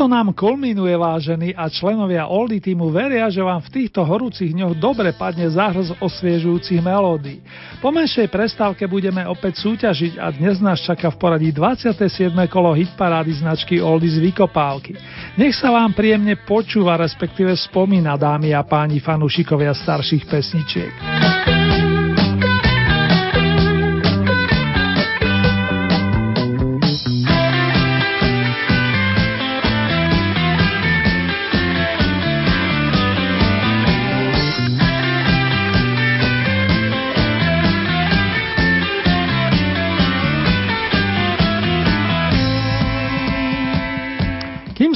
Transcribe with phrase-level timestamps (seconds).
[0.00, 4.80] Leto nám kulminuje, vážení, a členovia Oldy týmu veria, že vám v týchto horúcich dňoch
[4.80, 7.44] dobre padne záhrz osviežujúcich melódií.
[7.84, 12.32] Po menšej prestávke budeme opäť súťažiť a dnes nás čaká v poradí 27.
[12.48, 14.96] kolo hitparády značky Oldy z Vykopávky.
[15.36, 20.96] Nech sa vám príjemne počúva, respektíve spomína dámy a páni fanúšikovia starších pesničiek.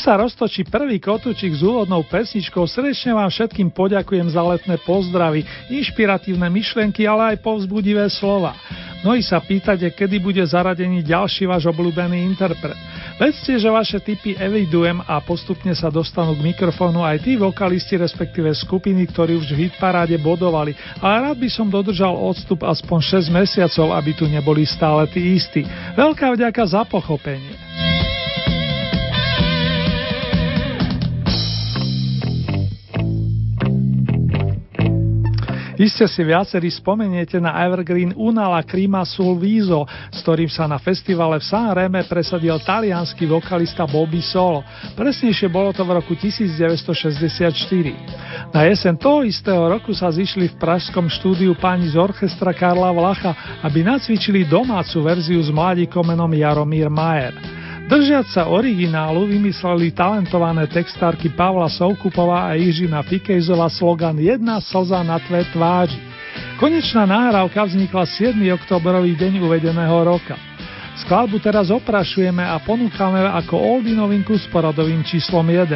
[0.05, 6.45] Sa roztočí prvý kotúčik s úvodnou pesničkou, srdečne vám všetkým poďakujem za letné pozdravy, inšpiratívne
[6.53, 8.53] myšlienky, ale aj povzbudivé slova.
[9.01, 12.77] Mnohí sa pýtate, kedy bude zaradený ďalší váš obľúbený interpret.
[13.17, 18.53] Vedzte, že vaše typy evidujem a postupne sa dostanú k mikrofónu aj tí vokalisti, respektíve
[18.53, 23.97] skupiny, ktorí už v hitparáde bodovali, ale rád by som dodržal odstup aspoň 6 mesiacov,
[23.97, 25.65] aby tu neboli stále tí istí.
[25.97, 27.64] Veľká vďaka za pochopenie.
[35.75, 39.83] Iste si viacerí spomeniete na Evergreen Unala Krima Sul Viso,
[40.15, 44.63] s ktorým sa na festivale v San Reme presadil talianský vokalista Bobby Solo.
[44.95, 48.55] Presnejšie bolo to v roku 1964.
[48.55, 53.35] Na jesen toho istého roku sa zišli v pražskom štúdiu páni z orchestra Karla Vlacha,
[53.67, 57.64] aby nacvičili domácu verziu s mladíkom menom Jaromír Majer.
[57.85, 65.21] Držiac sa originálu vymysleli talentované textárky Pavla Soukupová a Jižina Fikejzova slogan Jedna slza na
[65.21, 66.01] tvé tváři.
[66.57, 68.41] Konečná náhrávka vznikla 7.
[68.57, 70.33] oktobrový deň uvedeného roka.
[71.05, 75.69] Skladbu teraz oprašujeme a ponúkame ako oldy novinku s poradovým číslom 1.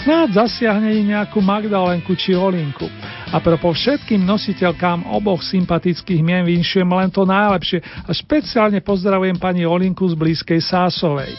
[0.00, 2.88] Snáď zasiahne i nejakú Magdalenku či Olinku.
[3.30, 9.38] A pro po všetkým nositeľkám oboch sympatických mien vinšujem len to najlepšie a špeciálne pozdravujem
[9.38, 11.30] pani Olinku z blízkej Sásovej.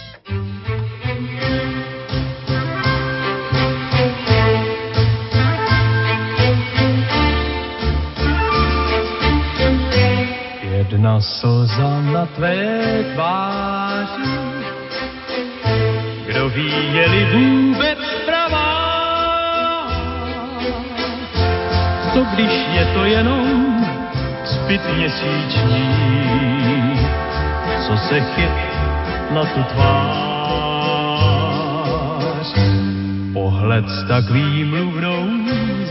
[10.64, 12.60] Jedna slza na tvé
[13.16, 14.32] tváři,
[16.28, 18.21] kdo ví, je-li vůbec
[22.14, 23.86] co když je to jenom
[24.46, 25.90] zbyt měsíční,
[27.88, 28.52] co se chyt
[29.32, 30.12] na tu tvář.
[33.34, 35.28] Pohled s tak výmluvnou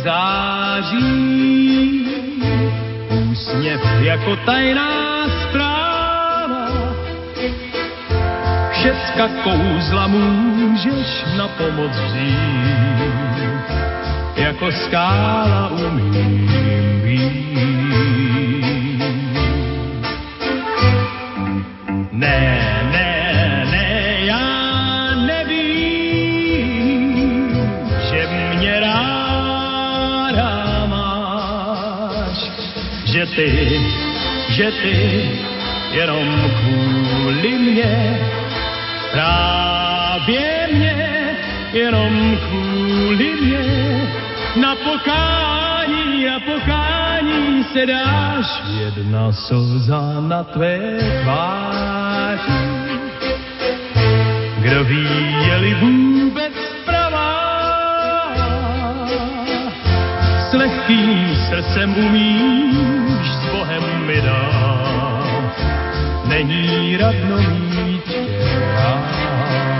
[0.04, 0.97] září,
[3.31, 6.69] úsměv jako tajná zpráva,
[8.72, 13.19] všecka kouzla můžeš na pomoc vzít
[14.60, 16.50] jako skála umím.
[22.12, 22.60] Ne,
[22.93, 26.40] ne, ne, já nevím,
[28.11, 30.52] že mě ráda
[30.87, 32.50] máš,
[33.05, 33.81] že ty,
[34.49, 35.31] že ty
[35.93, 38.20] jenom kvůli mě,
[39.12, 41.37] právě mě,
[41.73, 43.89] jenom kvůli mě
[44.56, 48.47] na pokání a pokání se dáš.
[48.81, 50.79] Jedna slza na tvé
[51.23, 52.69] tváři,
[54.58, 56.52] kdo ví, je-li vůbec
[56.85, 57.52] pravá.
[60.50, 65.61] S lehkým srdcem umíš s Bohem mi dát,
[66.29, 68.26] není radno mít tě
[68.75, 69.80] rád.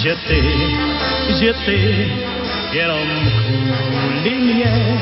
[0.00, 0.42] Ty,
[1.40, 2.12] že ty
[2.72, 3.08] jenom
[3.46, 4.98] kvůli mě,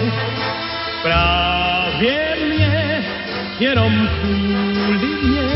[1.03, 3.05] právě mě,
[3.61, 5.49] jenom kvůli mě,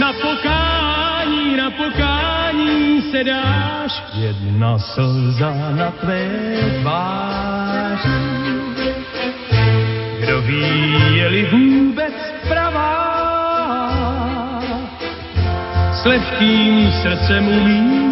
[0.00, 6.28] na pokání, na pokání se dáš, jedna slza na tvé
[6.80, 8.08] tváři.
[10.20, 12.14] Kdo ví, je-li vůbec
[12.48, 12.96] pravá,
[15.92, 18.05] s lehkým srdcem umíš s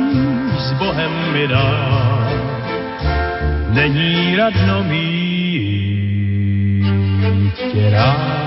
[0.78, 2.32] Bohem mi dát.
[3.68, 6.04] Není radno mít
[7.72, 8.43] tě rád.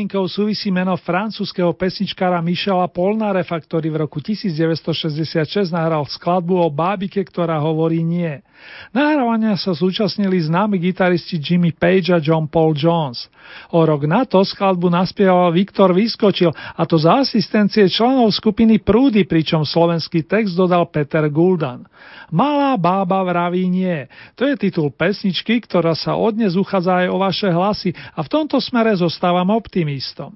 [0.00, 7.20] Novinkou súvisí meno francúzského pesničkára Michela Polnarefa, ktorý v roku 1966 nahral skladbu o bábike,
[7.28, 8.40] ktorá hovorí nie.
[8.90, 13.30] Nahrávania sa zúčastnili známi gitaristi Jimmy Page a John Paul Jones.
[13.70, 19.26] O rok na to skladbu naspieval Viktor Vyskočil a to za asistencie členov skupiny Prúdy,
[19.26, 21.86] pričom slovenský text dodal Peter Guldan.
[22.30, 24.06] Malá bába vraví nie.
[24.38, 28.58] To je titul pesničky, ktorá sa odnes uchádza aj o vaše hlasy a v tomto
[28.58, 30.34] smere zostávam optimistom.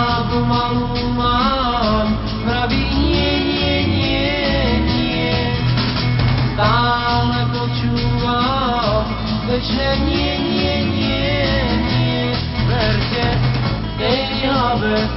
[14.70, 15.10] hlave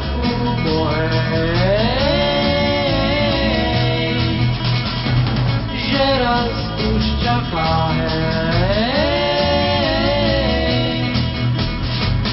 [5.92, 6.56] že raz
[6.88, 7.92] už čaká.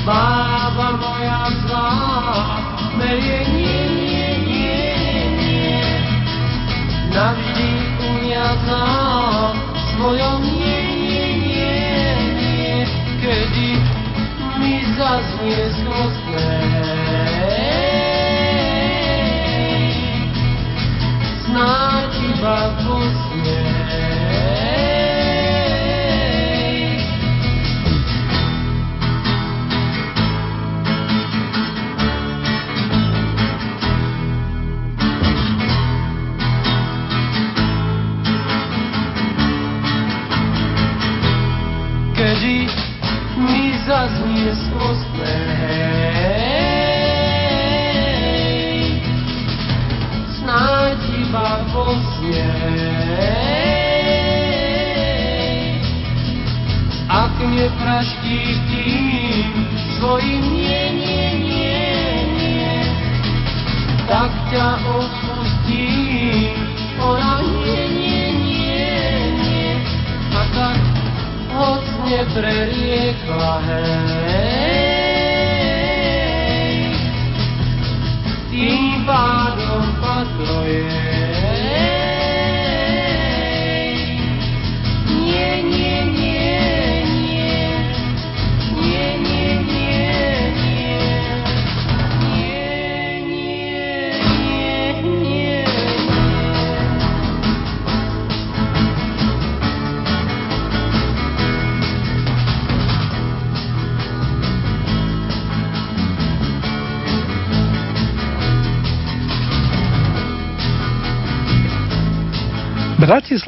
[0.07, 1.91] Bába moja zlá,
[2.95, 4.87] melie nie, nie, nie,
[5.43, 5.83] nie.
[7.11, 7.69] Navždy
[7.99, 8.87] uniatá
[9.91, 12.07] svojom nie, nie, nie,
[12.39, 12.79] nie.
[13.19, 13.69] Kedy
[14.59, 16.28] mi zaznie skvostné,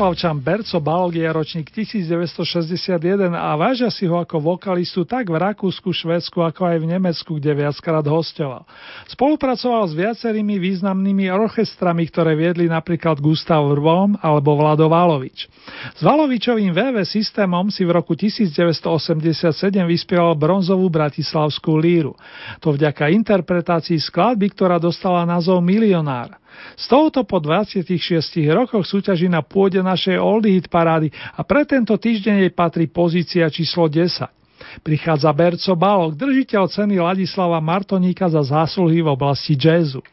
[0.02, 5.94] Bratislavčan Berco Balg je ročník 1961 a vážia si ho ako vokalistu tak v Rakúsku,
[5.94, 8.66] Švedsku, ako aj v Nemecku, kde viackrát hostoval.
[9.06, 15.46] Spolupracoval s viacerými významnými orchestrami, ktoré viedli napríklad Gustav Rvom alebo Vlado Valovič.
[15.94, 19.54] S Valovičovým VV systémom si v roku 1987
[19.86, 22.18] vyspieval bronzovú bratislavskú líru.
[22.58, 26.41] To vďaka interpretácii skladby, ktorá dostala názov Milionár.
[26.78, 27.88] Z tohoto po 26
[28.52, 33.48] rokoch súťaží na pôde našej Old Hit parády a pre tento týždeň jej patrí pozícia
[33.52, 34.42] číslo 10.
[34.86, 40.06] Prichádza Berco Balok, držiteľ ceny Ladislava Martoníka za zásluhy v oblasti jazzu.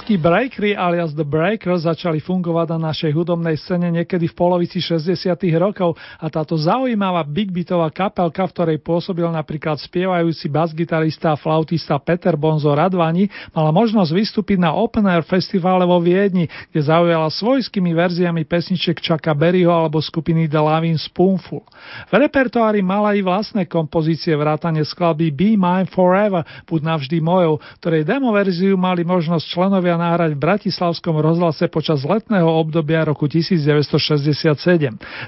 [0.00, 5.12] Trnavskí breakery alias The Breakers začali fungovať na našej hudobnej scéne niekedy v polovici 60.
[5.60, 12.00] rokov a táto zaujímavá big beatová kapelka, v ktorej pôsobil napríklad spievajúci basgitarista a flautista
[12.00, 17.92] Peter Bonzo Radvani, mala možnosť vystúpiť na Open Air festivale vo Viedni, kde zaujala svojskými
[17.92, 21.60] verziami pesničiek Chucka Berryho alebo skupiny The Lavin Spoonful.
[22.08, 28.08] V repertoári mala i vlastné kompozície vrátane skladby Be Mine Forever, buď navždy mojou, ktorej
[28.08, 34.54] demo verziu mali možnosť členovia nahrať v Bratislavskom rozhlase počas letného obdobia roku 1967.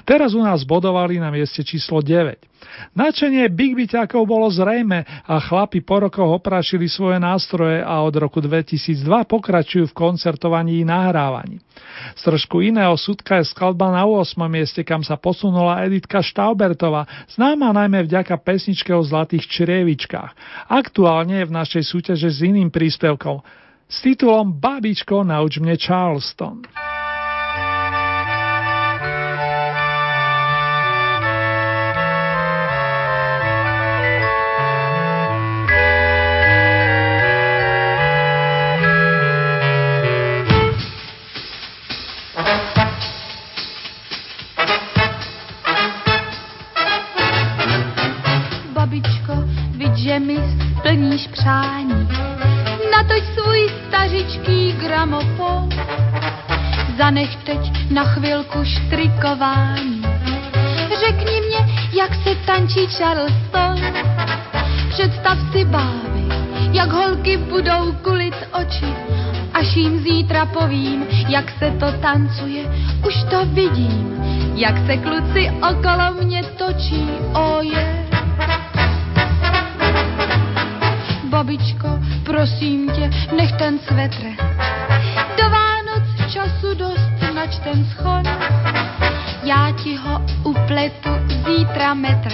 [0.07, 2.53] Teraz u nás bodovali na mieste číslo 9.
[2.95, 8.39] Načenie Big Beaťakov bolo zrejme a chlapi po rokoch oprášili svoje nástroje a od roku
[8.39, 11.59] 2002 pokračujú v koncertovaní i nahrávaní.
[12.17, 14.39] Z trošku iného súdka je skladba na 8.
[14.47, 20.31] mieste, kam sa posunula Editka Štaubertová, známa najmä vďaka pesničke o zlatých črievičkách.
[20.71, 23.62] Aktuálne je v našej súťaže s iným príspevkom
[23.93, 26.65] s titulom Babičko, nauč mne Charleston.
[48.73, 49.33] Babičko,
[49.95, 50.37] že mi
[50.77, 52.02] splníš přání
[54.13, 55.69] stařičký gramofon.
[56.97, 60.01] Zanech teď na chvilku štrikování.
[60.99, 61.57] Řekni mě,
[61.93, 63.75] jak se tančí Charleston.
[64.89, 66.23] Představ si bávy,
[66.71, 68.93] jak holky budou kulit oči.
[69.53, 72.63] Až jim zítra povím, jak se to tancuje,
[73.07, 74.23] už to vidím,
[74.55, 77.53] jak se kluci okolo mě točí, oje.
[77.55, 78.82] Oh yeah.
[81.33, 81.87] Babičko,
[82.23, 84.23] prosím tě, nech ten svetr.
[85.37, 88.23] Do Vánoc času dost, nač ten schon.
[89.43, 91.09] Já ti ho upletu
[91.45, 92.31] zítra metr.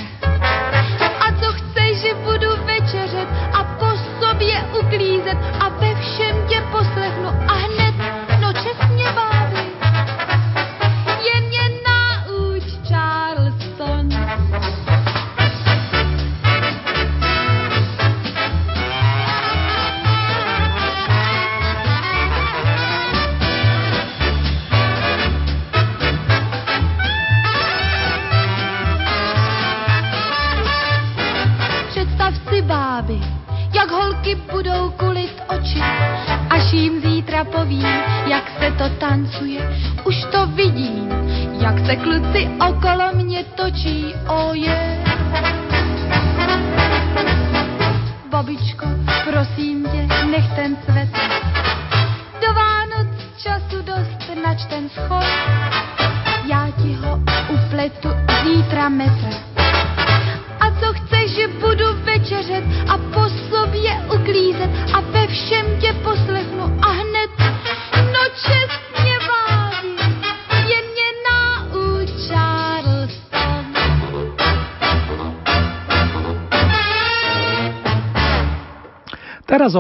[1.20, 3.88] A co chceš, že budu večeřet a po
[4.20, 8.29] sobě uklízet a ve všem tě poslechnu a hned,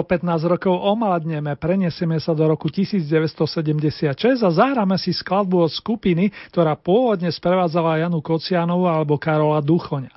[0.09, 6.73] 15 rokov omladneme, prenesieme sa do roku 1976 a zahráme si skladbu od skupiny, ktorá
[6.73, 10.09] pôvodne sprevádzala Janu Kocianovu alebo Karola Duchoňa.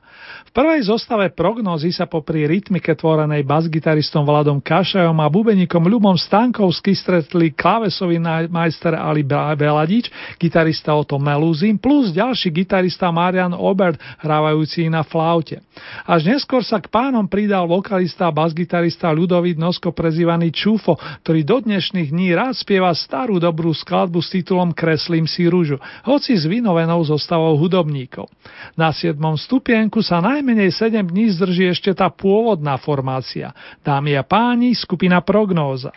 [0.52, 7.56] Prvej zostave prognózy sa popri rytmike tvorenej basgitaristom Vladom Kašajom a bubeníkom Ľubom Stankovsky stretli
[7.56, 8.20] klávesový
[8.52, 15.56] majster Ali Beladič, gitarista Otto Meluzin plus ďalší gitarista Marian Obert, hrávajúci na flaute.
[16.04, 21.64] Až neskôr sa k pánom pridal vokalista a basgitarista Ľudovít Nosko prezývaný Čufo, ktorý do
[21.64, 27.00] dnešných dní rád spieva starú dobrú skladbu s titulom Kreslím si rúžu, hoci s vynovenou
[27.08, 28.28] zostavou hudobníkov.
[28.76, 29.16] Na 7.
[29.16, 33.54] stupienku sa najmenej 7 dní zdrží ešte tá pôvodná formácia.
[33.86, 35.94] Dámy a páni, skupina Prognóza.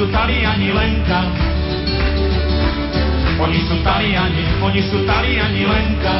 [0.00, 1.28] sú Taliani Lenka.
[3.36, 6.16] Oni sú Taliani, oni sú Taliani Lenka.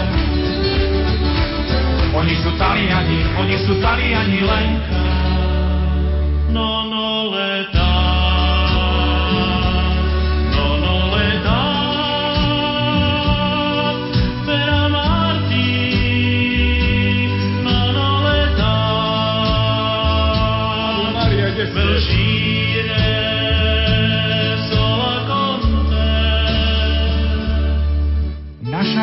[2.12, 5.00] Oni sú Taliani, oni sú Taliani Lenka.
[6.52, 8.09] No, no, letá.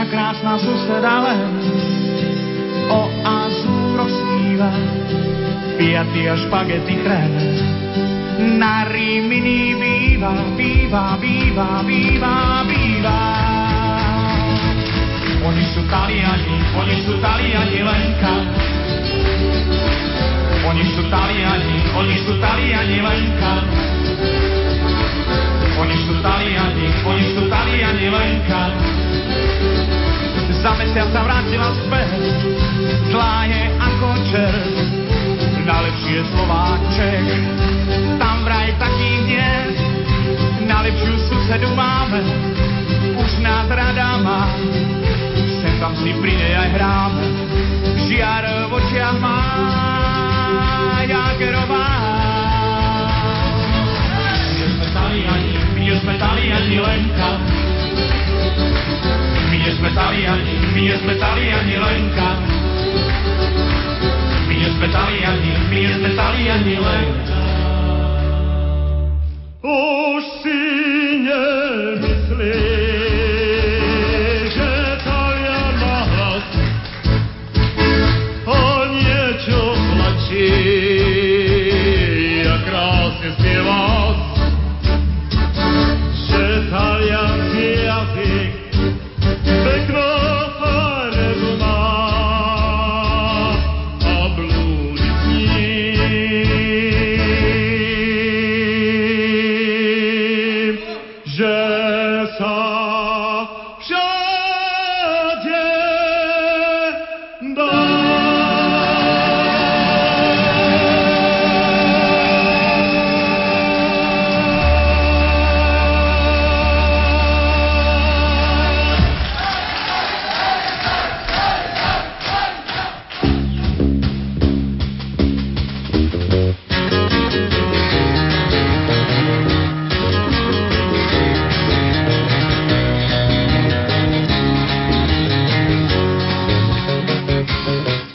[0.07, 1.51] Krásna suseda len
[2.87, 4.71] o azúroch sníva.
[5.77, 7.33] Piatý a špagety chrén
[8.37, 13.17] na Rímini býva, býva, býva, býva, býva.
[15.41, 18.35] Oni sú Taliani, oni sú Taliani, Lenka.
[20.67, 23.53] Oni sú Taliani, oni sú Taliani, Lenka.
[25.77, 28.61] Oni sú Taliani, oni sú Taliani, Lenka.
[30.57, 32.21] Za mesiac sa vrátila späť,
[33.07, 34.63] zlá je ako čer.
[35.63, 37.25] Najlepší je Slováček,
[38.19, 39.53] tam vraj takých nie.
[40.67, 42.19] Najlepšiu susedu máme,
[43.15, 44.51] už nás rada má.
[45.63, 47.25] Sem tam si pri nej aj hráme,
[48.03, 49.39] žiar v očiach má.
[51.07, 51.87] Jagerová.
[54.51, 57.29] Nie sme Taliani, nie sme Taliani, Lenka,
[59.47, 62.29] my nie sme Taliani, my nie sme Taliani, Lenka.
[64.47, 67.39] My nie sme Taliani, my nie sme Taliani, Lenka.
[69.63, 70.66] Oh, see.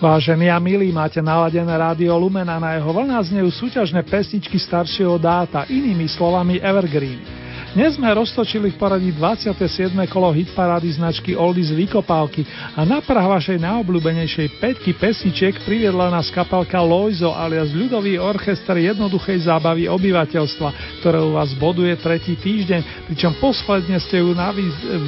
[0.03, 5.63] Vážení a milí, máte naladené rádio Lumena na jeho vlná znejú súťažné pesničky staršieho dáta,
[5.71, 7.23] inými slovami Evergreen.
[7.71, 9.95] Dnes sme roztočili v poradí 27.
[10.11, 12.43] kolo hitparády značky Oldies Vykopálky
[12.75, 19.47] a na prah vašej najobľúbenejšej peťky pesničiek priviedla nás kapelka Loizo alias ľudový orchester jednoduchej
[19.47, 24.35] zábavy obyvateľstva, ktoré u vás boduje tretí týždeň, pričom posledne ste ju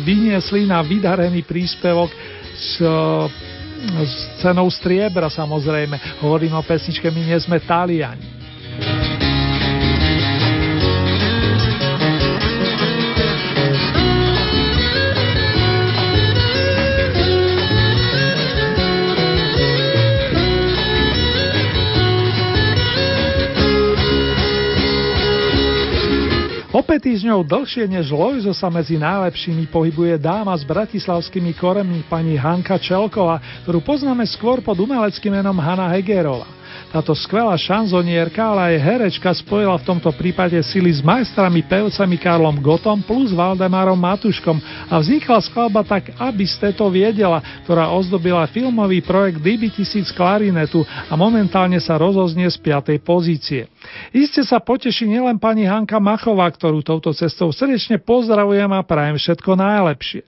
[0.06, 2.14] vyniesli na vydarený príspevok
[2.54, 2.78] s
[4.04, 6.20] s cenou striebra samozrejme.
[6.22, 8.43] Hovorím o pesničke My nie sme Taliani.
[26.74, 32.82] O týždňov dlhšie než Lojzo sa medzi najlepšími pohybuje dáma s bratislavskými koremi pani Hanka
[32.82, 36.50] Čelková, ktorú poznáme skôr pod umeleckým menom Hanna Hegerova.
[36.94, 42.62] Táto skvelá šanzonierka, ale aj herečka spojila v tomto prípade sily s majstrami pevcami Karlom
[42.62, 49.02] Gotom plus Valdemarom Matuškom a vznikla skladba tak, aby ste to viedela, ktorá ozdobila filmový
[49.02, 52.94] projekt DB 1000 klarinetu a momentálne sa rozoznie z 5.
[53.02, 53.66] pozície.
[54.14, 59.58] Iste sa poteší nielen pani Hanka Machová, ktorú touto cestou srdečne pozdravujem a prajem všetko
[59.58, 60.22] najlepšie.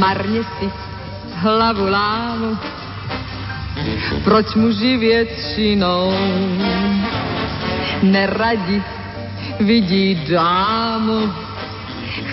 [0.00, 0.70] Marně si
[1.34, 2.58] hlavu lámu.
[4.24, 6.12] Proč muži většinou
[8.02, 8.82] neradi
[9.60, 11.32] vidí dámu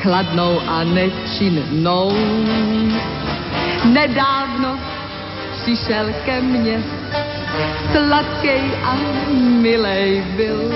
[0.01, 2.13] chladnou a nečinnou.
[3.85, 4.79] Nedávno
[5.61, 6.83] přišel ke mně,
[7.91, 8.95] sladkej a
[9.61, 10.71] milej byl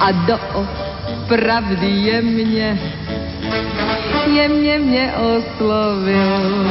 [0.00, 0.38] a do
[1.28, 2.78] pravdy je mě
[4.34, 6.66] jemně mě oslovil.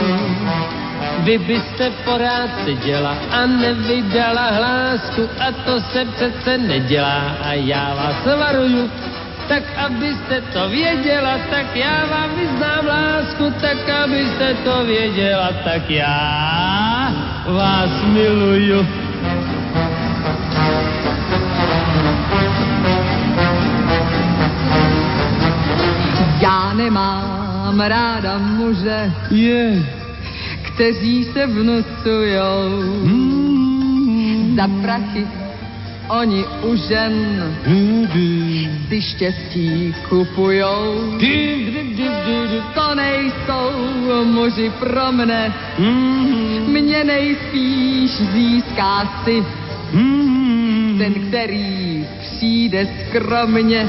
[1.20, 8.38] Vy byste porád seděla a nevydala hlásku a to se přece nedělá a já vás
[8.40, 8.92] varuju,
[9.48, 17.14] tak abyste to věděla, tak já vám vyznám lásku, tak abyste to věděla, tak já
[17.48, 18.88] vás miluju.
[26.42, 29.84] Já nemám ráda muže, yeah.
[30.62, 34.56] kteří se vnucujou mm.
[34.56, 35.28] za prachy.
[36.08, 37.14] Oni u žen
[38.90, 41.18] si štěstí kupujou.
[42.74, 43.72] To nejsou
[44.24, 45.54] muži pro mne,
[46.68, 49.44] mě nejspíš získá si
[50.98, 53.88] ten, který přijde skromně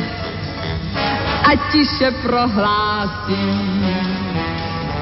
[1.45, 3.45] a tiše prohlásí.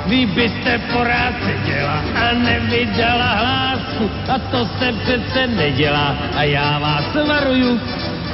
[0.06, 7.04] Vy byste porád seděla a nevydala hlásku a to se přece nedělá a já vás
[7.28, 7.80] varuju,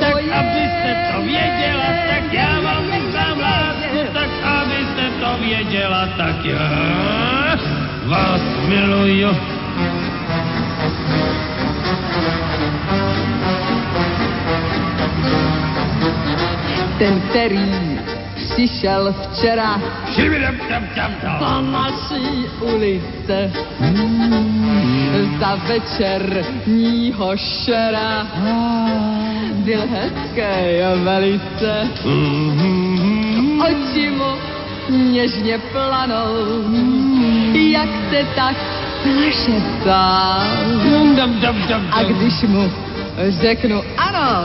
[0.00, 6.44] tak oh abyste to věděla, tak já vám vyznám lásku, tak abyste to věděla, tak
[6.44, 7.58] já
[8.06, 9.36] vás miluju.
[16.98, 17.97] Ten, který
[18.58, 19.80] přišel včera.
[21.38, 23.52] Po naší ulice.
[25.40, 28.26] Za večerního šera.
[29.52, 30.42] Byl hezký
[31.04, 31.88] velice,
[33.68, 34.32] oči mu
[34.88, 36.26] něžně planou,
[37.52, 38.56] jak se tak
[39.04, 40.42] zašeptá.
[41.92, 42.72] A když mu
[43.28, 44.44] řeknu ano,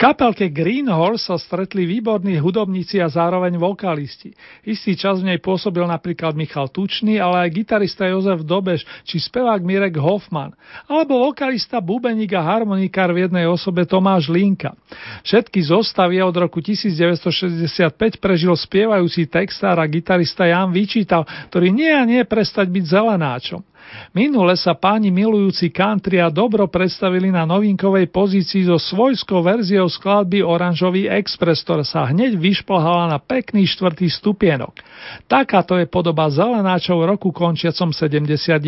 [0.00, 4.32] kapelke Green Horse sa stretli výborní hudobníci a zároveň vokalisti.
[4.64, 9.60] Istý čas v nej pôsobil napríklad Michal Tučný, ale aj gitarista Jozef Dobeš či spevák
[9.60, 10.56] Mirek Hoffman,
[10.88, 14.72] alebo vokalista, bubeník a harmonikár v jednej osobe Tomáš Linka.
[15.20, 22.08] Všetky zostavy od roku 1965 prežil spievajúci textár a gitarista Jan Vyčítal, ktorý nie a
[22.08, 23.69] nie prestať byť zelenáčom.
[24.10, 30.42] Minule sa páni milujúci country a dobro predstavili na novinkovej pozícii so svojskou verziou skladby
[30.42, 34.82] Oranžový Express, ktorá sa hneď vyšplhala na pekný štvrtý stupienok.
[35.30, 38.58] Takáto je podoba zelenáčov roku končiacom 71.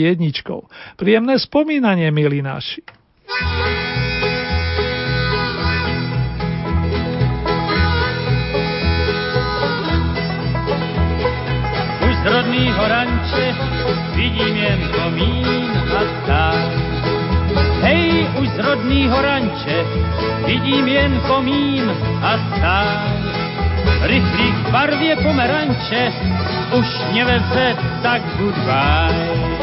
[0.95, 2.87] Príjemné spomínanie, milí naši.
[12.23, 13.82] Z rodného ranče
[14.23, 16.71] vidím jen komín a stát.
[17.83, 19.77] Hej, už z rodného ranče
[20.47, 21.91] vidím jen komín
[22.23, 23.19] a stát.
[24.03, 26.13] Rychlík v barvě pomeranče
[26.79, 29.63] už mě veze, tak goodbye.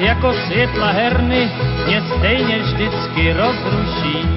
[0.00, 1.50] jako světla herny
[1.86, 4.28] mě stejně vždycky rozruší.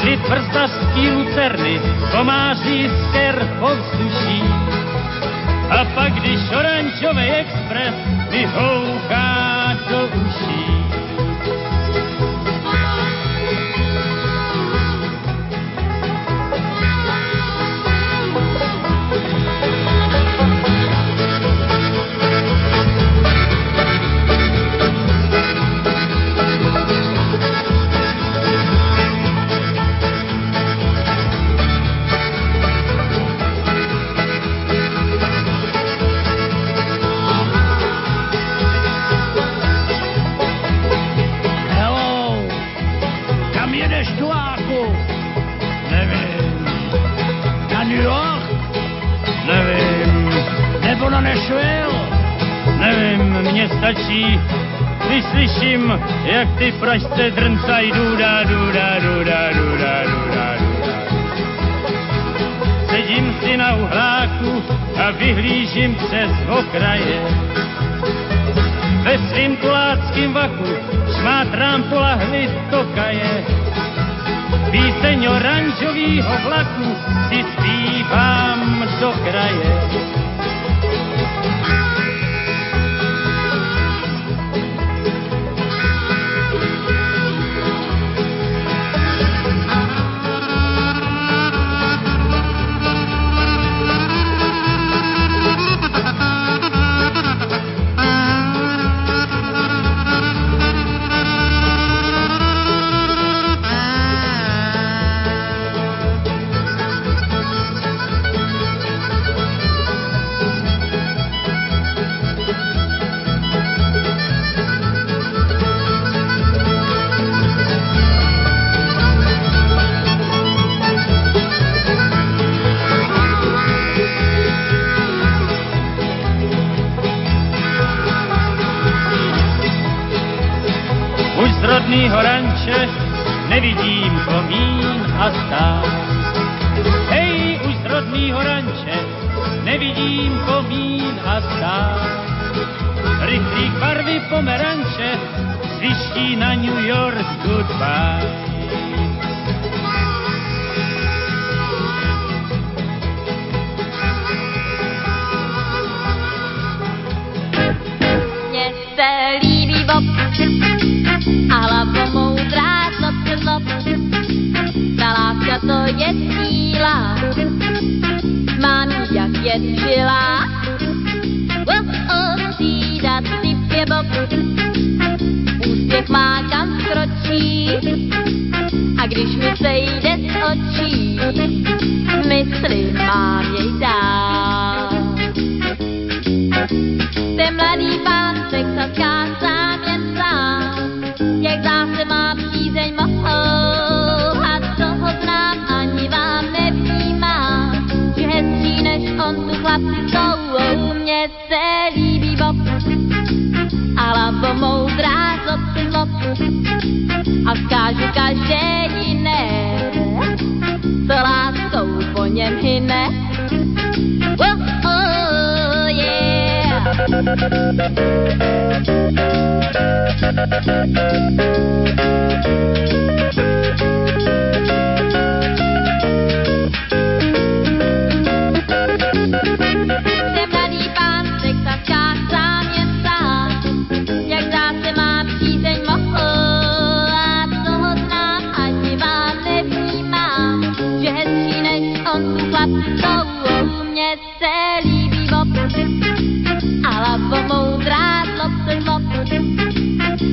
[0.00, 1.80] Svět vrstařský lucerny
[2.10, 4.42] komáří sker povzduší.
[5.70, 7.94] A pak, když oranžový expres
[8.30, 10.75] vyhouká do uší,
[53.86, 54.40] stačí,
[55.06, 60.96] když slyším, jak ty pražce drncají duda, duda, duda, duda, duda, duda.
[62.90, 64.62] Sedím si na uhláku
[65.04, 67.20] a vyhlížím přes okraje.
[69.02, 70.66] Ve svým kuláckým vaku
[71.18, 73.44] šmátrám po lahvi tokaje.
[74.70, 76.88] Píseň oranžovýho vlaku
[77.28, 80.25] si zpívám do kraje.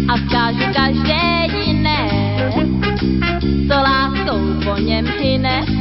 [0.07, 2.09] A vzkážu každé jiné,
[3.67, 5.72] co láskou po něm hyne.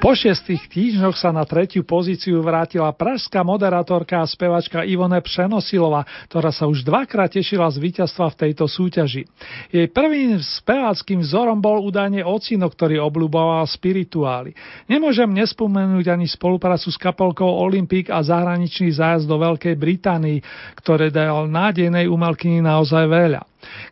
[0.00, 6.48] Po šiestých týždňoch sa na tretiu pozíciu vrátila pražská moderátorka a spevačka Ivone Přenosilová, ktorá
[6.48, 9.28] sa už dvakrát tešila z víťazstva v tejto súťaži.
[9.68, 14.56] Jej prvým speváckým vzorom bol údajne ocino, ktorý obľúboval spirituály.
[14.88, 20.40] Nemôžem nespomenúť ani spoluprácu s kapelkou Olympic a zahraničný zájazd do Veľkej Británii,
[20.80, 23.44] ktoré dal nádejnej umelkyni naozaj veľa.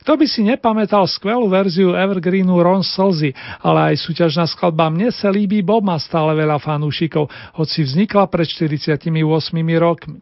[0.05, 5.29] Kto by si nepamätal skvelú verziu Evergreenu Ron Slzy, ale aj súťažná skladba Mne sa
[5.29, 9.11] líbí Bob má stále veľa fanúšikov, hoci vznikla pred 48
[9.77, 10.19] rokmi.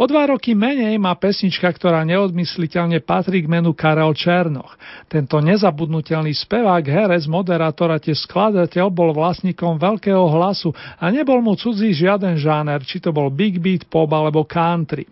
[0.00, 4.78] O dva roky menej má pesnička, ktorá neodmysliteľne patrí k menu Karel Černoch.
[5.10, 11.52] Tento nezabudnutelný spevák, herec, moderátor a tiež skladateľ bol vlastníkom veľkého hlasu a nebol mu
[11.58, 15.04] cudzí žiaden žáner, či to bol big beat, pop alebo country.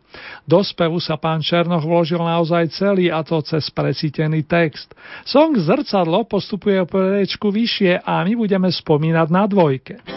[0.48, 4.94] Do spevu sa pán Černoch vložil naozaj celý a to cez presítený text.
[5.26, 10.15] Song Zrcadlo postupuje o prečku vyššie a my budeme spomínať na dvojke.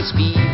[0.00, 0.49] Píseň o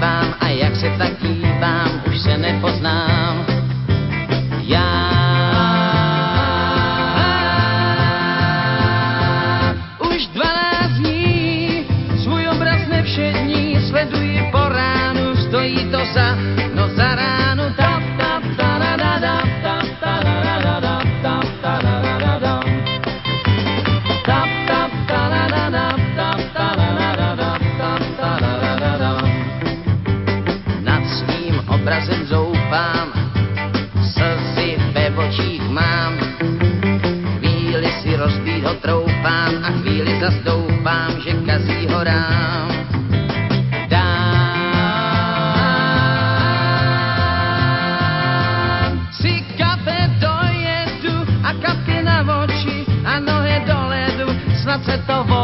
[39.47, 40.34] troufám a chvíli zas
[41.24, 42.68] že kazí ho rám.
[43.88, 44.18] Dám
[49.12, 54.28] si kafe dojedu a kapky na oči a nohy do ledu,
[54.62, 55.36] snad se to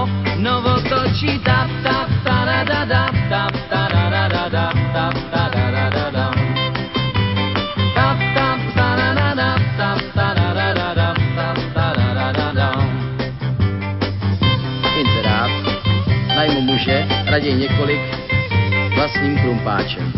[17.43, 18.01] raději několik,
[18.95, 20.13] vlastním krumpáčem.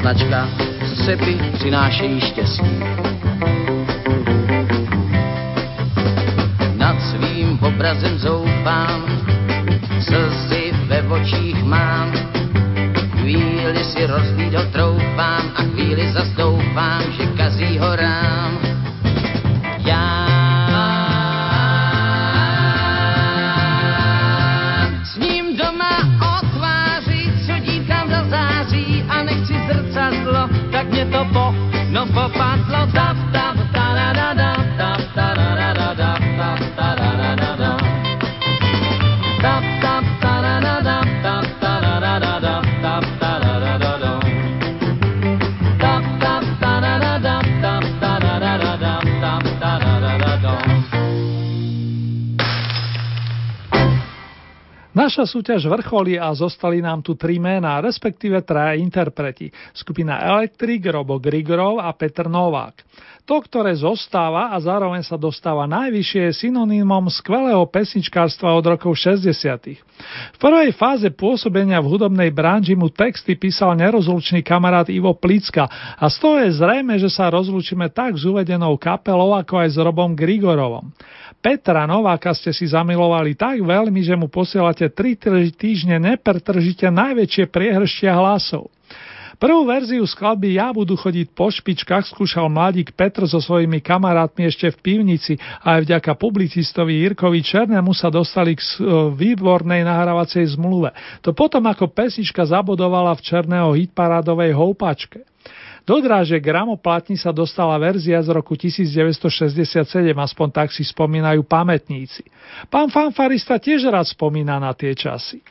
[0.00, 0.48] Značka
[1.04, 2.80] Sepy přinášejí štěstí.
[6.76, 9.04] Nad svým obrazem zoufám,
[10.00, 12.12] slzy ve očích mám.
[13.20, 17.93] Chvíli si rozbít ho troufám a chvíli zas doufám, že kazí ho
[55.14, 59.46] Naša súťaž vrcholí a zostali nám tu tri mená, respektíve traja interpreti.
[59.70, 62.82] Skupina Electric, Robo Grigorov a Petr Novák.
[63.22, 69.78] To, ktoré zostáva a zároveň sa dostáva najvyššie, je synonymom skvelého pesničkárstva od rokov 60.
[70.34, 76.10] V prvej fáze pôsobenia v hudobnej branži mu texty písal nerozlučný kamarát Ivo Plicka a
[76.10, 80.18] z toho je zrejme, že sa rozlúčime tak s uvedenou kapelou, ako aj s Robom
[80.18, 80.90] Grigorovom.
[81.44, 88.16] Petra Nováka ste si zamilovali tak veľmi, že mu posielate 3 týždne nepertržite najväčšie priehrštia
[88.16, 88.72] hlasov.
[89.36, 94.72] Prvú verziu skladby Ja budú chodiť po špičkách skúšal mladík Petr so svojimi kamarátmi ešte
[94.72, 98.64] v pivnici a aj vďaka publicistovi Jirkovi Černému sa dostali k
[99.12, 100.96] výbornej nahrávacej zmluve.
[101.20, 105.28] To potom ako pesnička zabodovala v Černého hitparádovej houpačke.
[105.84, 109.84] Do dráže gramoplatní sa dostala verzia z roku 1967,
[110.16, 112.24] aspoň tak si spomínajú pamätníci.
[112.72, 115.44] Pán fanfarista tiež rád spomína na tie časy.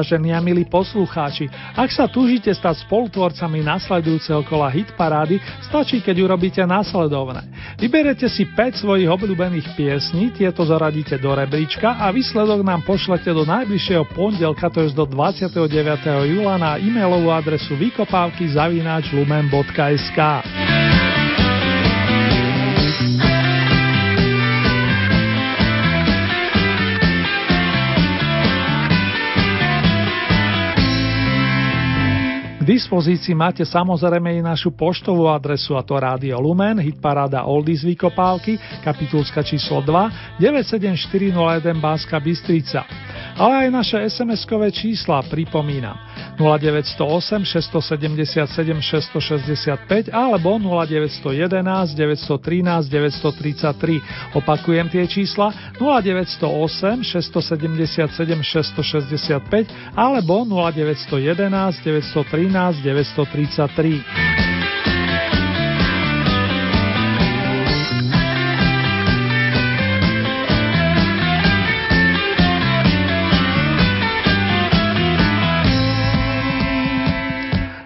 [0.00, 1.52] Vážení a milí poslucháči.
[1.76, 5.36] Ak sa túžite stať spolutvorcami nasledujúceho kola hitparády,
[5.68, 7.44] stačí, keď urobíte následovné.
[7.76, 13.44] Vyberete si 5 svojich obľúbených piesní, tieto zaradíte do rebríčka a výsledok nám pošlete do
[13.44, 15.68] najbližšieho pondelka, to je do 29.
[16.32, 20.18] júla na e-mailovú adresu vykopávky zavináč lumen.sk.
[32.70, 38.54] dispozícii máte samozrejme i našu poštovú adresu a to Rádio Lumen, hitparáda Oldies Vykopálky,
[38.86, 42.86] kapitulska číslo 2, 97401 Banska Bystrica.
[43.34, 46.09] Ale aj naše SMS-kové čísla pripomínam
[46.40, 54.00] 0908 677 665 alebo 0911 913 933.
[54.34, 64.39] Opakujem tie čísla 0908 677 665 alebo 0911 913 933.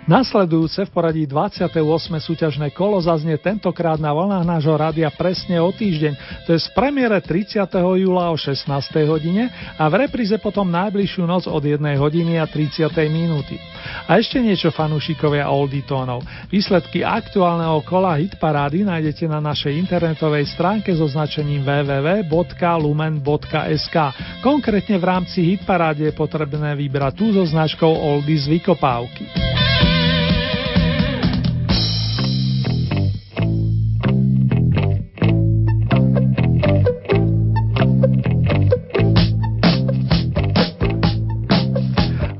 [0.05, 1.81] Nasledujúce v poradí 28.
[2.21, 7.17] súťažné kolo zaznie tentokrát na vlnách nášho rádia presne o týždeň, to je z premiére
[7.25, 7.65] 30.
[7.73, 8.69] júla o 16.
[9.09, 9.49] hodine
[9.81, 12.85] a v repríze potom najbližšiu noc od 1 hodiny a 30.
[13.09, 13.57] minúty.
[14.05, 16.21] A ešte niečo fanúšikovia oldie tónov.
[16.53, 22.29] Výsledky aktuálneho kola hitparády nájdete na našej internetovej stránke so značením www.lumen.sk.
[24.45, 29.55] Konkrétne v rámci hitparáde je potrebné vybrať tú so značkou Oldies Vykopávky.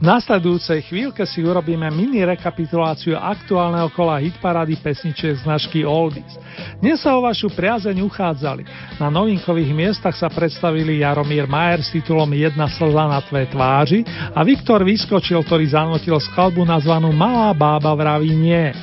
[0.05, 6.29] V následujúcej chvíľke si urobíme mini rekapituláciu aktuálneho kola hitparády pesničiek značky Oldies.
[6.77, 8.69] Dnes sa o vašu priazeň uchádzali.
[9.01, 14.05] Na novinkových miestach sa predstavili Jaromír Majer s titulom Jedna slza na tvé tváři
[14.37, 18.77] a Viktor Vyskočil, ktorý zanotil skladbu nazvanú Malá bába vraví nie.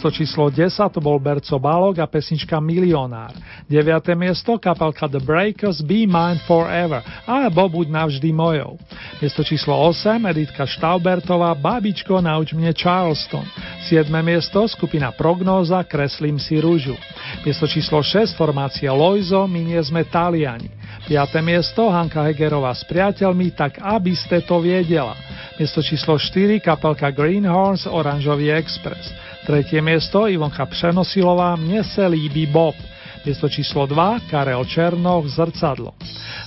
[0.00, 3.36] Miesto číslo 10 to bol Berco Balog a pesnička Milionár.
[3.68, 4.00] 9.
[4.16, 8.80] miesto kapelka The Breakers Be Mine Forever alebo Buď navždy mojou.
[9.20, 13.44] Miesto číslo 8 Editka Štaubertová Babičko nauč mne Charleston.
[13.92, 14.08] 7.
[14.24, 16.96] miesto skupina Prognóza Kreslím si rúžu.
[17.44, 20.72] Miesto číslo 6 formácia Loizo Minie sme Taliani.
[21.12, 21.44] 5.
[21.44, 25.12] miesto Hanka Hegerová s priateľmi Tak aby ste to viedela.
[25.60, 29.29] Miesto číslo 4 kapelka Greenhorns Oranžový Express.
[29.46, 32.76] Tretie miesto Ivonka Přenosilová Mne se líbí Bob.
[33.24, 35.92] Miesto číslo 2 Karel Černoch Zrcadlo.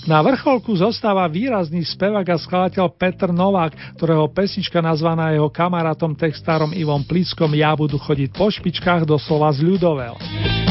[0.07, 6.73] Na vrcholku zostáva výrazný spevák a skladateľ Petr Novák, ktorého pesnička nazvaná jeho kamarátom textárom
[6.73, 10.62] Ivom Plickom Ja budu chodiť po špičkách doslova z ľudovel.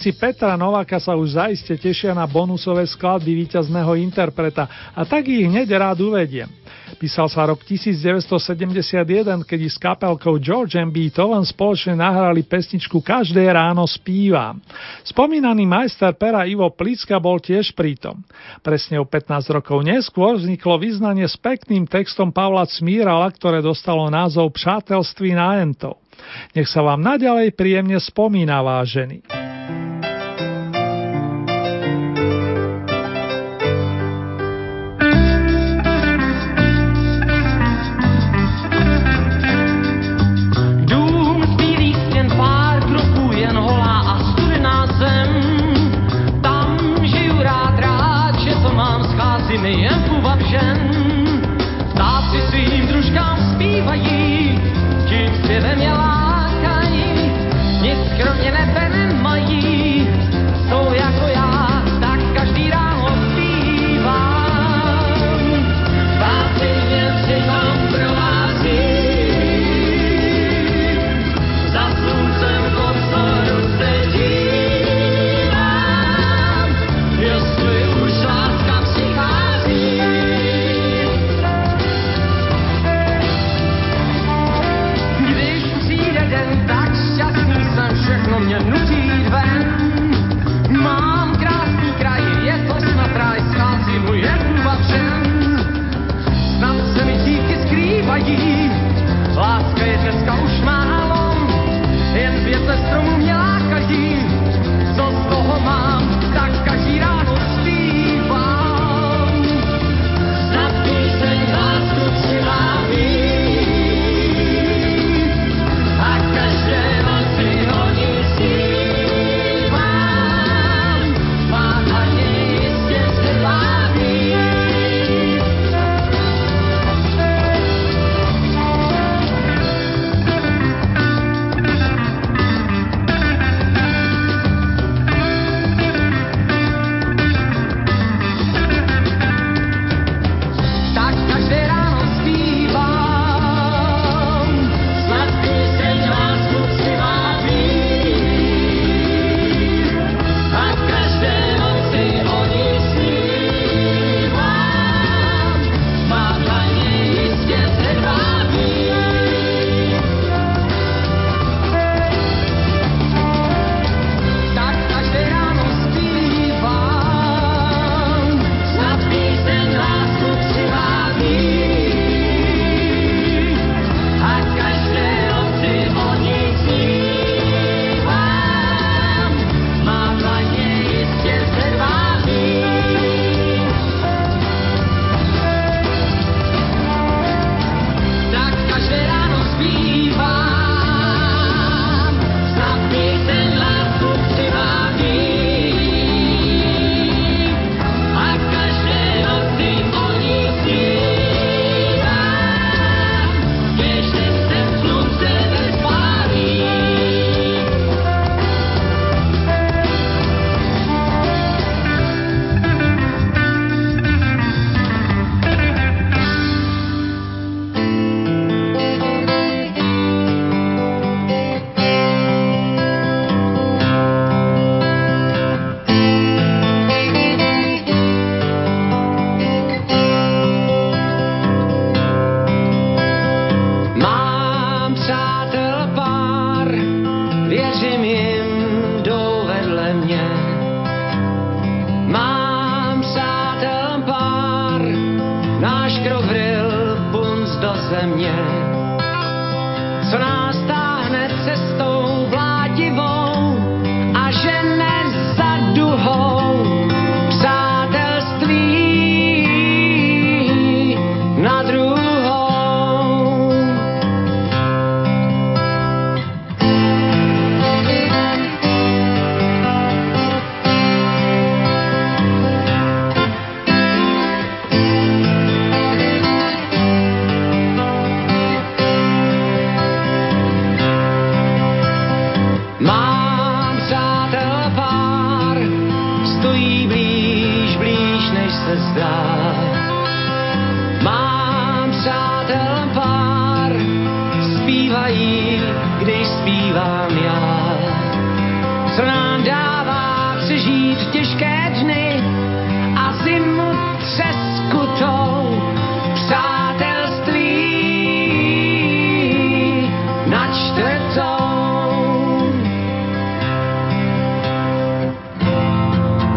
[0.00, 4.64] Priaznivci Petra Nováka sa už zaiste tešia na bonusové skladby víťazného interpreta
[4.96, 6.48] a tak ich hneď rád uvediem.
[6.96, 10.88] Písal sa rok 1971, keď s kapelkou George M.
[10.88, 14.64] Beethoven spoločne nahrali pesničku Každé ráno spívam.
[15.04, 18.24] Spomínaný majster pera Ivo Plicka bol tiež prítom.
[18.64, 24.56] Presne o 15 rokov neskôr vzniklo vyznanie s pekným textom Pavla Cmírala, ktoré dostalo názov
[24.56, 26.00] Přátelství nájentov.
[26.56, 29.39] Nech sa vám naďalej príjemne spomína, vážený.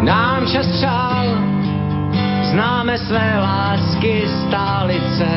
[0.04, 1.26] Nám čas přál,
[2.44, 5.28] známe své lásky stálice.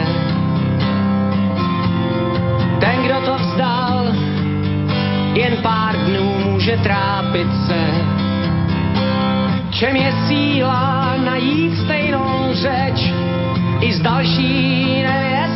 [2.80, 4.06] Ten, kdo to vzdal,
[5.34, 7.84] jen pár dnů může trápit se.
[9.70, 13.12] Čem je síla najít stejnou řeč
[13.80, 15.55] i s další nevěstou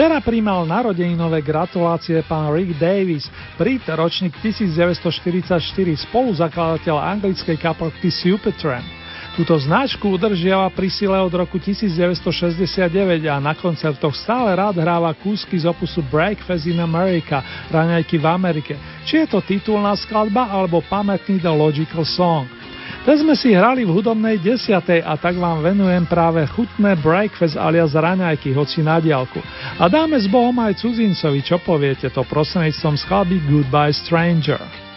[0.00, 3.28] Včera príjmal narodeninové gratulácie pán Rick Davis,
[3.60, 5.60] Brit, ročník 1944,
[6.08, 8.88] spoluzakladateľ anglickej kapelky Supertramp.
[9.36, 15.60] Túto značku udržiava pri sile od roku 1969 a na koncertoch stále rád hráva kúsky
[15.60, 21.44] z opusu Breakfast in America, raňajky v Amerike, či je to titulná skladba alebo pamätný
[21.44, 22.48] The Logical Song.
[23.00, 27.96] Dnes sme si hrali v hudobnej desiatej a tak vám venujem práve chutné breakfast alias
[27.96, 29.40] raňajky, hoci na diálku.
[29.80, 34.89] A dáme s Bohom aj cudzincovi, čo poviete to prostredníctvom skladby Goodbye Stranger.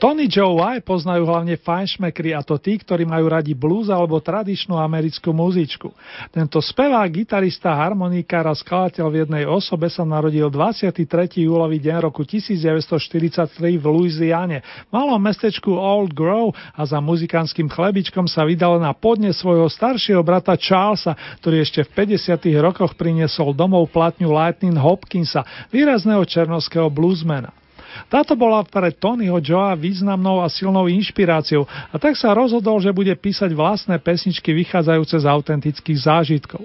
[0.00, 4.72] Tony Joe White poznajú hlavne fajnšmekry a to tí, ktorí majú radi blues alebo tradičnú
[4.80, 5.92] americkú muzičku.
[6.32, 11.04] Tento spevák, gitarista, harmonikár a skladateľ v jednej osobe sa narodil 23.
[11.44, 18.48] júlový deň roku 1943 v Louisiane, malom mestečku Old Grove a za muzikánskym chlebičkom sa
[18.48, 21.12] vydal na podne svojho staršieho brata Charlesa,
[21.44, 22.40] ktorý ešte v 50.
[22.56, 27.59] rokoch priniesol domov platňu Lightning Hopkinsa, výrazného černovského bluesmana.
[28.08, 33.12] Táto bola pre Tonyho Joa významnou a silnou inšpiráciou a tak sa rozhodol, že bude
[33.14, 36.62] písať vlastné pesničky vychádzajúce z autentických zážitkov.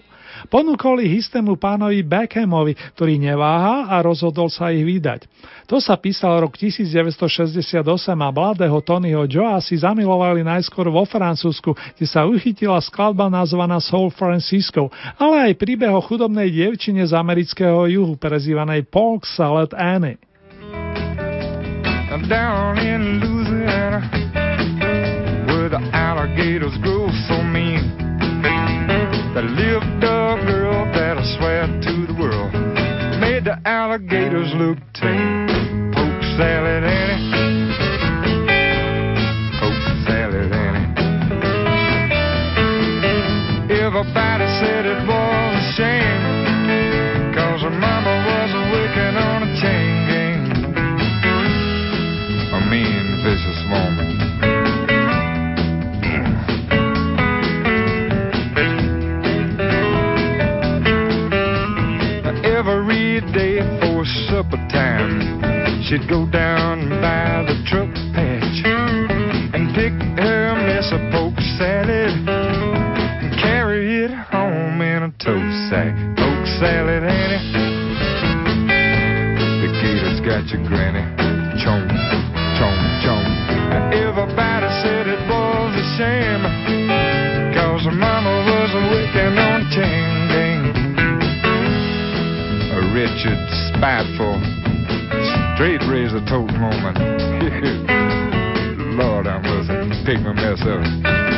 [0.51, 5.25] Ponúkol ich istému pánovi Beckhamovi, ktorý neváha a rozhodol sa ich vydať.
[5.65, 7.81] To sa písal rok 1968
[8.13, 14.11] a mladého Tonyho Joa si zamilovali najskôr vo Francúzsku, kde sa uchytila skladba nazvaná Soul
[14.13, 20.21] Francisco, ale aj príbeh o chudobnej dievčine z amerického juhu, prezývanej Polk Salad Annie.
[22.15, 23.99] Down in Louisiana,
[25.47, 27.91] where the alligators grow so mean,
[29.33, 32.53] there lived a girl that I swear to the world
[33.19, 35.91] made the alligators look tame.
[35.93, 37.34] Poke salad Annie,
[63.21, 68.65] day for supper time, she'd go down by the truck patch
[69.53, 75.39] and pick her mess of poke salad and carry it home in a tow
[75.69, 75.95] sack.
[76.17, 77.39] Poke salad, Annie.
[79.61, 81.05] The gator's got your granny.
[81.63, 82.24] Chomp,
[93.05, 93.37] wretched,
[93.75, 94.41] spiteful,
[95.55, 96.97] straight razor a tote moment.
[98.97, 99.69] Lord, I must
[100.05, 101.34] pick my mess up.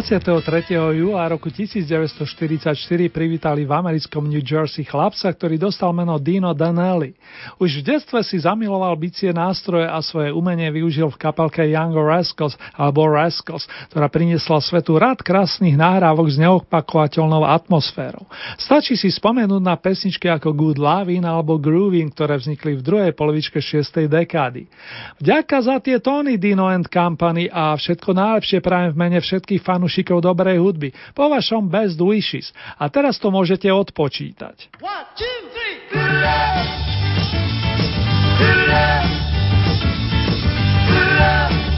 [0.00, 0.96] 23.
[0.96, 2.72] júla roku 1944
[3.12, 7.12] privítali v americkom New Jersey chlapca, ktorý dostal meno Dino Danelli.
[7.60, 12.56] Už v detstve si zamiloval bicie nástroje a svoje umenie využil v kapelke Young Rascals
[12.72, 18.24] alebo Rascals, ktorá priniesla svetu rád krásnych nahrávok s neopakovateľnou atmosférou.
[18.56, 23.60] Stačí si spomenúť na pesničky ako Good Lovin' alebo Groovin', ktoré vznikli v druhej polovičke
[23.60, 24.08] 6.
[24.08, 24.64] dekády.
[25.20, 30.24] Vďaka za tie tóny Dino and Company a všetko najlepšie prajem v mene všetkých fanúšikov
[30.24, 30.96] dobrej hudby.
[31.12, 32.56] Po vašom Best Wishes.
[32.80, 34.80] A teraz to môžete odpočítať.
[34.80, 35.76] One, two, three.
[35.92, 36.99] Good
[38.40, 39.04] love.
[40.88, 41.69] Love.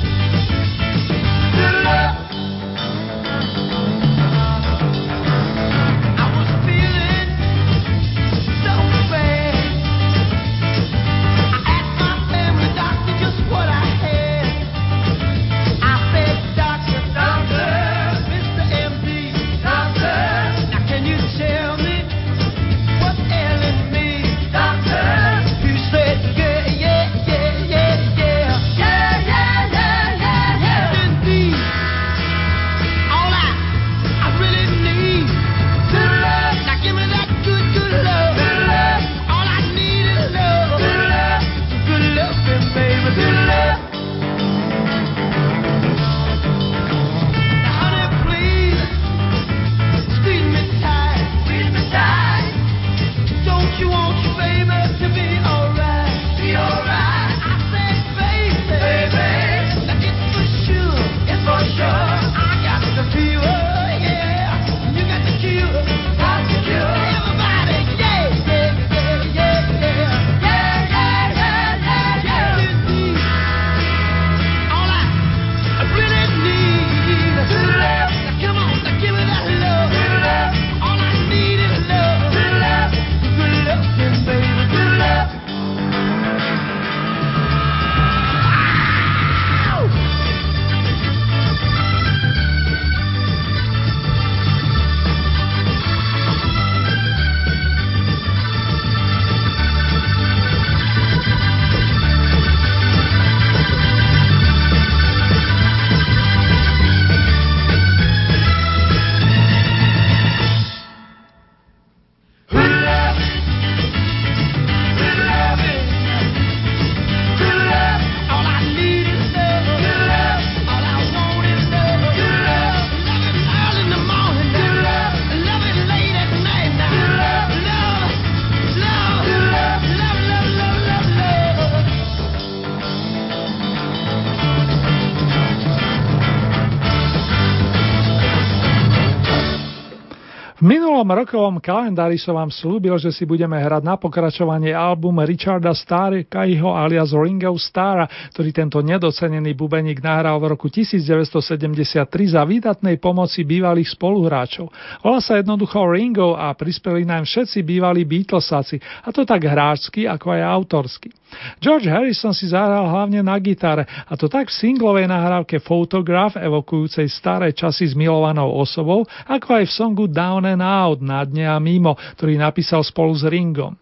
[141.15, 147.15] Rokovom kalendári som vám slúbil, že si budeme hrať na pokračovanie album Richarda Starkaiho alias
[147.15, 154.69] Ringo Starra, ktorý tento nedocenený bubeník nahral v roku 1973 za výdatnej pomoci bývalých spoluhráčov.
[155.01, 160.35] Volá sa jednoducho Ringo a prispeli nám všetci bývalí Beatlesáci, a to tak hráčsky ako
[160.35, 161.22] aj autorsky.
[161.59, 167.09] George Harrison si zahral hlavne na gitare, a to tak v singlovej nahrávke Photograph evokujúcej
[167.09, 171.59] staré časy s milovanou osobou, ako aj v songu Down and Out na dne a
[171.63, 173.75] mimo, ktorý napísal spolu s Ringom.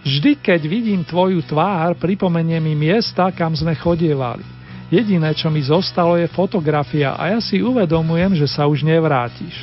[0.00, 4.42] Vždy, keď vidím tvoju tvár, pripomenie mi miesta, kam sme chodievali.
[4.90, 9.54] Jediné, čo mi zostalo, je fotografia a ja si uvedomujem, že sa už nevrátiš.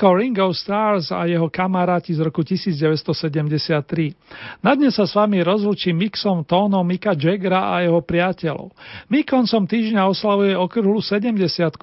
[0.00, 4.16] Toľko Ringo Stars a jeho kamaráti z roku 1973.
[4.64, 8.72] Na dnes sa s vami rozlučí mixom tónom Mika Jaggera a jeho priateľov.
[9.12, 11.36] My koncom týždňa oslavuje okrúhlu 70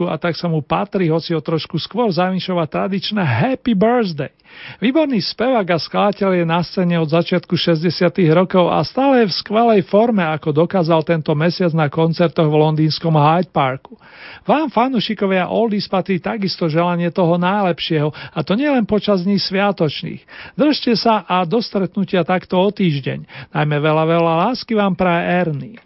[0.10, 4.34] a tak sa mu patrí, hoci o trošku skôr zavinšovať tradičné Happy Birthday.
[4.78, 7.90] Výborný spevák a skladateľ je na scéne od začiatku 60.
[8.34, 13.14] rokov a stále je v skvelej forme, ako dokázal tento mesiac na koncertoch v londýnskom
[13.18, 13.98] Hyde Parku.
[14.46, 20.54] Vám, fanúšikovia Oldies, patrí takisto želanie toho najlepšieho, a to nielen počas dní sviatočných.
[20.56, 23.52] Držte sa a do stretnutia takto o týždeň.
[23.52, 25.78] Najmä veľa, veľa lásky vám praje Ernie.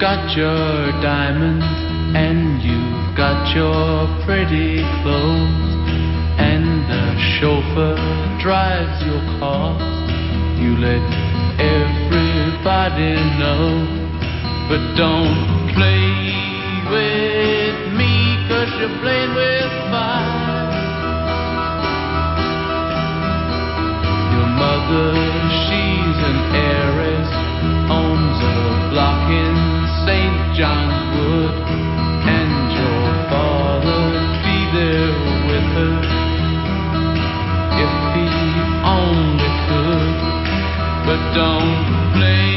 [0.00, 1.66] Got your diamonds
[2.16, 5.76] and you've got your pretty clothes
[6.40, 7.04] and the
[7.36, 8.00] chauffeur
[8.40, 9.76] drives your car.
[10.56, 11.04] You let
[11.60, 13.84] everybody know,
[14.72, 16.32] but don't play
[16.88, 20.64] with me cause you're playing with fire.
[24.32, 25.12] Your mother,
[25.68, 26.89] she's an heiress,
[30.62, 34.02] And your father
[34.44, 35.16] be there
[35.48, 35.96] with her
[37.80, 38.28] if he
[38.84, 40.16] only could.
[41.06, 42.52] But don't play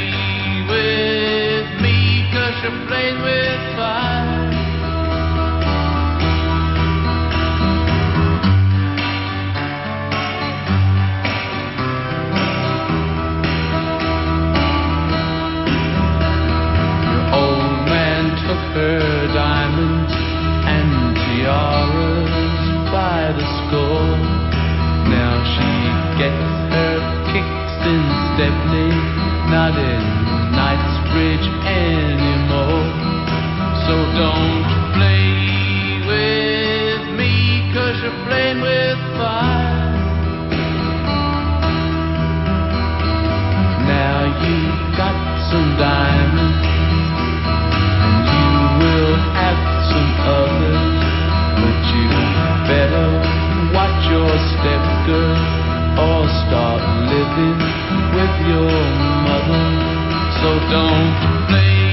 [0.68, 3.73] with me cause you're playing with
[28.34, 28.90] Stepney,
[29.54, 30.02] not in
[30.58, 32.82] Knightsbridge anymore.
[33.86, 34.66] So don't
[34.98, 39.86] play with me, cause you're playing with fire.
[43.86, 45.14] Now you've got
[45.54, 46.66] some diamonds,
[48.02, 48.50] and you
[48.82, 49.62] will have
[49.94, 50.98] some others,
[51.62, 52.10] but you
[52.66, 53.10] better
[53.78, 55.38] watch your step, girl,
[56.02, 56.82] or start
[57.14, 57.73] living
[58.16, 58.72] with your
[59.28, 59.66] mother.
[60.40, 61.14] So don't
[61.50, 61.93] play